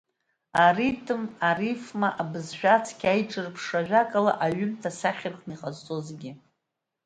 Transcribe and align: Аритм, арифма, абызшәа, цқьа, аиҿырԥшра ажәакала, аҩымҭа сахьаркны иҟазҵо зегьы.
Аритм, 0.65 1.21
арифма, 1.49 2.09
абызшәа, 2.21 2.75
цқьа, 2.85 3.09
аиҿырԥшра 3.13 3.77
ажәакала, 3.81 4.31
аҩымҭа 4.45 4.89
сахьаркны 4.99 5.53
иҟазҵо 5.55 5.95
зегьы. 6.07 6.31